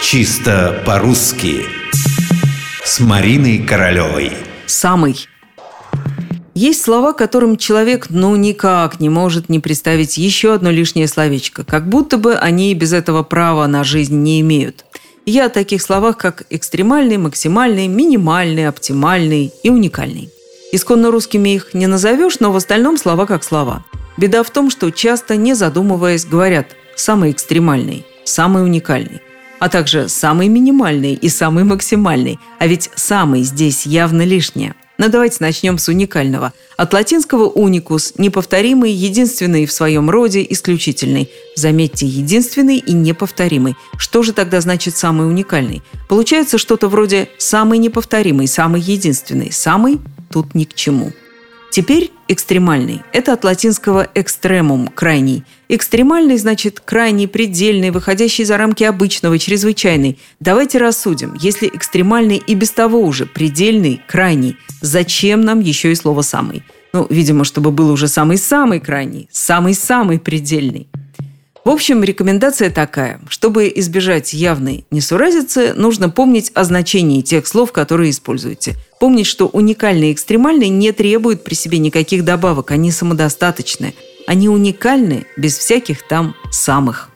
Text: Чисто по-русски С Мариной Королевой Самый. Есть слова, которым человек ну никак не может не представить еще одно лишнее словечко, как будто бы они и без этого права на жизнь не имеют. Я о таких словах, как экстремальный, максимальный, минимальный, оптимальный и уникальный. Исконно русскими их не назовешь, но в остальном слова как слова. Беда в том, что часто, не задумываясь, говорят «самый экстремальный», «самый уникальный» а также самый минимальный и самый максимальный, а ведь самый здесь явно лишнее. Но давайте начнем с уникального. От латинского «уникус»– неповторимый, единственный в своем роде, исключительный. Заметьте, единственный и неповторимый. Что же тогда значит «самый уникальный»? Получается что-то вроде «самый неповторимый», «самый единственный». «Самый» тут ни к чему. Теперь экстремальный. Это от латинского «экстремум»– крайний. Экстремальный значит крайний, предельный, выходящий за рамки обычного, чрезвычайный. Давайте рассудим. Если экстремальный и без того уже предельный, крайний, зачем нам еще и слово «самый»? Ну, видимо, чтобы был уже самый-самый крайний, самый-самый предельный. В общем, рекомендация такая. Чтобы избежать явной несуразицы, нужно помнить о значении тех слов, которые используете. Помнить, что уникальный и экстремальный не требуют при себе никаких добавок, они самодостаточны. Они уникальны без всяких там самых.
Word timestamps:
Чисто 0.00 0.80
по-русски 0.86 1.66
С 2.84 3.00
Мариной 3.00 3.58
Королевой 3.58 4.32
Самый. 4.64 5.26
Есть 6.54 6.82
слова, 6.82 7.12
которым 7.12 7.56
человек 7.56 8.06
ну 8.08 8.36
никак 8.36 9.00
не 9.00 9.08
может 9.08 9.48
не 9.48 9.58
представить 9.58 10.16
еще 10.16 10.54
одно 10.54 10.70
лишнее 10.70 11.08
словечко, 11.08 11.64
как 11.64 11.88
будто 11.88 12.16
бы 12.16 12.36
они 12.36 12.70
и 12.70 12.74
без 12.74 12.92
этого 12.92 13.24
права 13.24 13.66
на 13.66 13.82
жизнь 13.82 14.16
не 14.22 14.40
имеют. 14.40 14.84
Я 15.26 15.46
о 15.46 15.50
таких 15.50 15.82
словах, 15.82 16.16
как 16.16 16.44
экстремальный, 16.48 17.16
максимальный, 17.16 17.88
минимальный, 17.88 18.68
оптимальный 18.68 19.52
и 19.64 19.68
уникальный. 19.68 20.30
Исконно 20.70 21.10
русскими 21.10 21.50
их 21.50 21.74
не 21.74 21.88
назовешь, 21.88 22.38
но 22.38 22.52
в 22.52 22.56
остальном 22.56 22.98
слова 22.98 23.26
как 23.26 23.42
слова. 23.42 23.84
Беда 24.16 24.44
в 24.44 24.50
том, 24.50 24.70
что 24.70 24.90
часто, 24.90 25.36
не 25.36 25.54
задумываясь, 25.54 26.24
говорят 26.24 26.68
«самый 26.94 27.32
экстремальный», 27.32 28.06
«самый 28.24 28.62
уникальный» 28.62 29.20
а 29.58 29.68
также 29.68 30.08
самый 30.08 30.48
минимальный 30.48 31.14
и 31.14 31.28
самый 31.28 31.64
максимальный, 31.64 32.38
а 32.58 32.66
ведь 32.66 32.90
самый 32.94 33.42
здесь 33.42 33.86
явно 33.86 34.22
лишнее. 34.22 34.74
Но 34.98 35.08
давайте 35.08 35.36
начнем 35.38 35.78
с 35.78 35.86
уникального. 35.86 36.52
От 36.76 36.92
латинского 36.92 37.44
«уникус»– 37.44 38.14
неповторимый, 38.18 38.90
единственный 38.90 39.64
в 39.64 39.70
своем 39.70 40.10
роде, 40.10 40.44
исключительный. 40.50 41.30
Заметьте, 41.54 42.04
единственный 42.04 42.78
и 42.78 42.92
неповторимый. 42.92 43.76
Что 43.96 44.24
же 44.24 44.32
тогда 44.32 44.60
значит 44.60 44.96
«самый 44.96 45.28
уникальный»? 45.28 45.82
Получается 46.08 46.58
что-то 46.58 46.88
вроде 46.88 47.28
«самый 47.38 47.78
неповторимый», 47.78 48.48
«самый 48.48 48.80
единственный». 48.80 49.52
«Самый» 49.52 50.00
тут 50.30 50.56
ни 50.56 50.64
к 50.64 50.74
чему. 50.74 51.12
Теперь 51.70 52.10
экстремальный. 52.28 53.02
Это 53.12 53.32
от 53.32 53.44
латинского 53.44 54.06
«экстремум»– 54.14 54.88
крайний. 54.94 55.44
Экстремальный 55.68 56.36
значит 56.36 56.80
крайний, 56.80 57.26
предельный, 57.26 57.90
выходящий 57.90 58.44
за 58.44 58.56
рамки 58.56 58.84
обычного, 58.84 59.38
чрезвычайный. 59.38 60.18
Давайте 60.38 60.78
рассудим. 60.78 61.34
Если 61.40 61.66
экстремальный 61.66 62.36
и 62.36 62.54
без 62.54 62.70
того 62.70 63.00
уже 63.00 63.26
предельный, 63.26 64.00
крайний, 64.06 64.56
зачем 64.80 65.40
нам 65.40 65.60
еще 65.60 65.90
и 65.90 65.94
слово 65.94 66.22
«самый»? 66.22 66.62
Ну, 66.92 67.06
видимо, 67.10 67.44
чтобы 67.44 67.70
был 67.70 67.90
уже 67.90 68.08
самый-самый 68.08 68.80
крайний, 68.80 69.28
самый-самый 69.30 70.18
предельный. 70.18 70.88
В 71.68 71.70
общем, 71.70 72.02
рекомендация 72.02 72.70
такая. 72.70 73.20
Чтобы 73.28 73.70
избежать 73.76 74.32
явной 74.32 74.86
несуразицы, 74.90 75.74
нужно 75.74 76.08
помнить 76.08 76.50
о 76.54 76.64
значении 76.64 77.20
тех 77.20 77.46
слов, 77.46 77.72
которые 77.72 78.08
используете. 78.08 78.74
Помнить, 78.98 79.26
что 79.26 79.48
уникальный 79.48 80.08
и 80.08 80.12
экстремальный 80.14 80.70
не 80.70 80.92
требуют 80.92 81.44
при 81.44 81.52
себе 81.52 81.76
никаких 81.76 82.24
добавок, 82.24 82.70
они 82.70 82.90
самодостаточны. 82.90 83.92
Они 84.26 84.48
уникальны 84.48 85.26
без 85.36 85.58
всяких 85.58 86.08
там 86.08 86.34
самых. 86.50 87.07